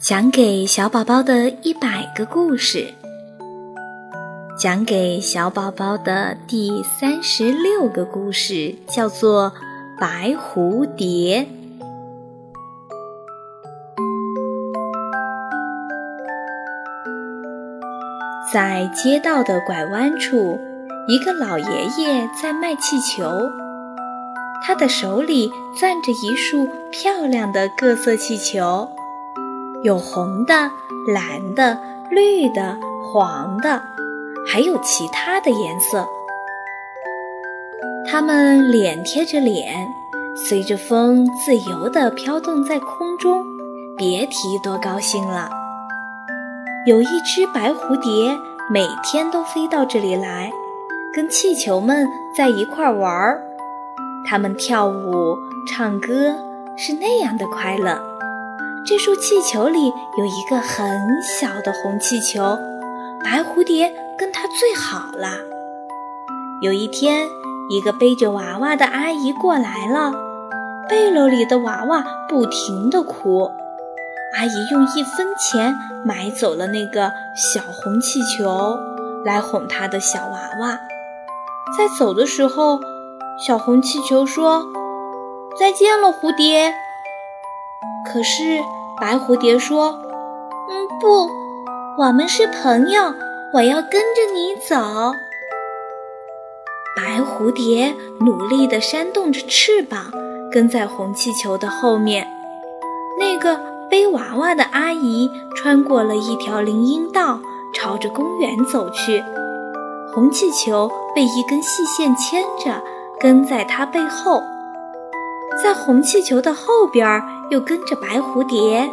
[0.00, 2.94] 讲给小宝宝的一百个故事，
[4.56, 9.50] 讲给小宝宝的第三十六个故事叫做
[10.00, 11.44] 《白蝴蝶》。
[18.52, 20.56] 在街道的拐弯处，
[21.08, 23.28] 一个老爷爷在卖气球，
[24.64, 28.88] 他的手里攥着一束漂亮的各色气球。
[29.82, 30.70] 有红的、
[31.14, 31.78] 蓝的、
[32.10, 32.76] 绿的、
[33.12, 33.80] 黄的，
[34.46, 36.06] 还有其他的颜色。
[38.10, 39.86] 它们脸贴着脸，
[40.48, 43.44] 随着风自由地飘动在空中，
[43.96, 45.48] 别提多高兴了。
[46.86, 48.36] 有一只白蝴蝶，
[48.70, 50.50] 每天都飞到这里来，
[51.14, 53.42] 跟气球们在一块玩儿。
[54.26, 55.38] 它们跳舞、
[55.68, 56.34] 唱歌，
[56.76, 58.17] 是那样的快乐。
[58.88, 62.58] 这束气球里有一个很小的红气球，
[63.22, 65.28] 白蝴蝶跟它最好了。
[66.62, 67.28] 有一天，
[67.68, 70.10] 一个背着娃娃的阿姨过来了，
[70.88, 73.50] 背篓里的娃娃不停地哭。
[74.38, 78.74] 阿姨用一分钱买走了那个小红气球，
[79.22, 80.80] 来哄她的小娃娃。
[81.76, 82.80] 在走的时候，
[83.38, 84.64] 小红气球说
[85.60, 86.72] ：“再见了，蝴蝶。”
[88.10, 88.58] 可是。
[89.00, 89.90] 白蝴蝶说
[90.68, 91.28] ：“嗯，不，
[91.96, 93.14] 我们是朋友，
[93.52, 95.12] 我要跟着你走。”
[96.96, 100.10] 白蝴蝶努力地扇动着翅膀，
[100.50, 102.26] 跟在红气球的后面。
[103.18, 103.56] 那个
[103.88, 107.38] 背娃娃的阿姨穿过了一条林荫道，
[107.72, 109.22] 朝着公园走去。
[110.12, 112.82] 红气球被一根细线牵着，
[113.20, 114.42] 跟在她背后。
[115.62, 118.88] 在红气球的后边又跟着白蝴蝶。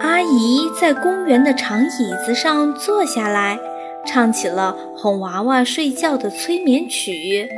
[0.00, 3.58] 阿姨在公园的长椅子上坐下来，
[4.06, 7.48] 唱起了哄娃娃睡觉的催眠曲。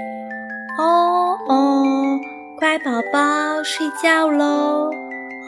[0.78, 2.18] 哦哦，
[2.58, 4.90] 乖宝宝睡觉喽！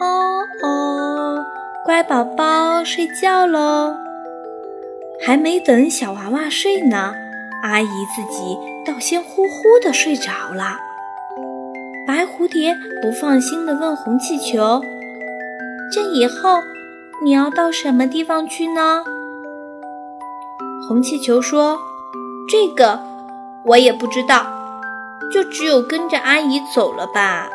[0.00, 1.44] 哦哦，
[1.84, 3.94] 乖宝宝睡觉喽！
[5.24, 7.14] 还没等小娃娃睡呢，
[7.62, 10.76] 阿姨自己倒先呼呼的睡着了。
[12.10, 14.82] 白蝴蝶不放心地问红气球
[15.94, 16.60] ：“这以后……”
[17.22, 19.04] 你要到什么地方去呢？
[20.88, 21.78] 红气球说
[22.50, 22.98] ：“这个
[23.64, 24.44] 我也不知道，
[25.32, 27.48] 就只有跟着阿姨走了吧。”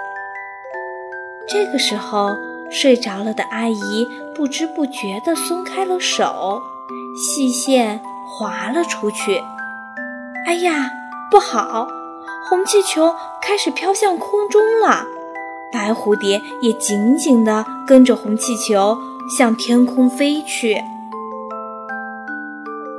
[1.50, 2.30] 这个时候，
[2.72, 6.62] 睡着了的阿姨不知不觉地松开了手，
[7.18, 9.44] 细线滑了出去。
[10.46, 10.90] 哎呀，
[11.30, 11.86] 不好！
[12.48, 15.04] 红气球开始飘向空中了，
[15.72, 18.98] 白蝴蝶也紧紧地跟着红气球。
[19.36, 20.80] 向天空飞去，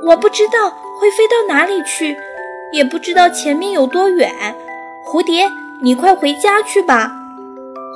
[0.03, 0.69] 我不知道
[0.99, 2.17] 会飞到哪里去，
[2.73, 4.29] 也不知道前面有多远。
[5.05, 5.49] 蝴蝶，
[5.81, 7.09] 你快回家去吧！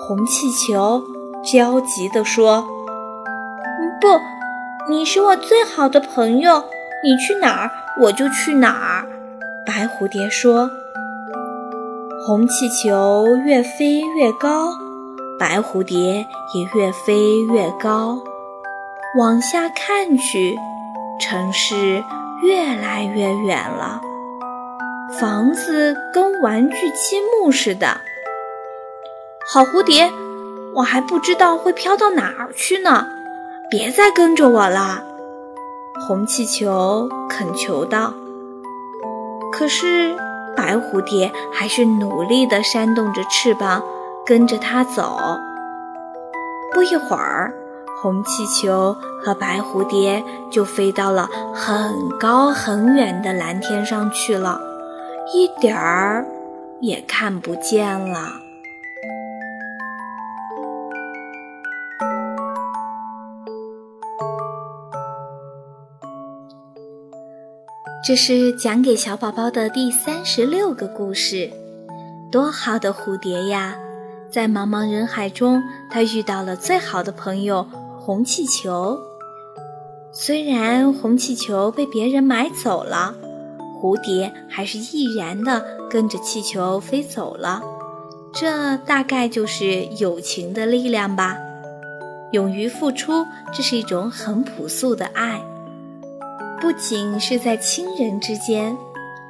[0.08, 1.04] 红气球
[1.44, 2.66] 焦急地说
[4.00, 4.18] ：“不，
[4.90, 6.64] 你是我最好的朋友，
[7.04, 9.06] 你去哪儿我就去哪儿。”
[9.68, 10.72] 白蝴蝶说。
[12.24, 14.72] 红气球越飞越高。
[15.40, 16.24] 白蝴蝶
[16.54, 18.20] 也越飞越高，
[19.18, 20.56] 往下看去，
[21.20, 22.04] 城市
[22.44, 24.00] 越来越远了，
[25.20, 28.00] 房子跟玩具积木似的。
[29.52, 30.12] 好蝴蝶，
[30.76, 33.08] 我还不知道会飘到哪儿去呢，
[33.68, 35.04] 别再跟着我了。
[36.08, 38.14] 红气球恳求道。
[39.52, 40.16] 可是
[40.56, 43.82] 白蝴蝶还是努力地扇动着翅膀。
[44.24, 45.18] 跟着它走，
[46.72, 47.52] 不一会儿，
[48.00, 54.62] 红气球和白蝴蝶就飞到了很高很远的蓝天上去了，
[55.34, 56.24] 一点儿
[56.82, 58.51] 也看不见了。
[68.04, 71.52] 这是讲给小宝宝的第三十六个故事，
[72.32, 73.78] 多好的蝴蝶呀！
[74.28, 77.64] 在茫茫人海中，他遇到了最好的朋友
[78.00, 78.98] 红气球。
[80.12, 83.14] 虽然红气球被别人买走了，
[83.80, 87.62] 蝴蝶还是毅然地跟着气球飞走了。
[88.34, 91.38] 这大概就是友情的力量吧。
[92.32, 95.40] 勇于付出，这是一种很朴素的爱。
[96.62, 98.78] 不仅是在亲人之间，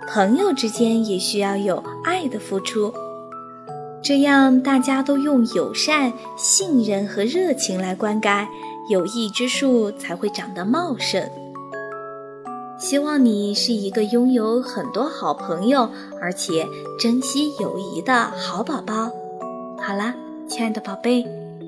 [0.06, 2.94] 朋友之间也需要有爱的付出。
[4.04, 8.46] 这样，大家都用友善、信任和热情来灌溉，
[8.90, 11.24] 友谊之树才会长得茂盛。
[12.78, 15.90] 希望你是一个拥有很多好朋友，
[16.20, 16.68] 而且
[17.00, 19.10] 珍惜友谊的好宝宝。
[19.80, 20.14] 好啦，
[20.50, 21.26] 亲爱的宝贝，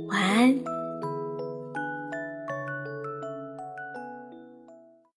[0.09, 0.72] 晚安。